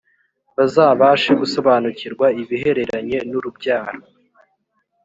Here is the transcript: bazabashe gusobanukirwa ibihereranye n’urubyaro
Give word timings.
bazabashe 0.57 1.31
gusobanukirwa 1.41 2.25
ibihereranye 2.41 3.17
n’urubyaro 3.29 4.01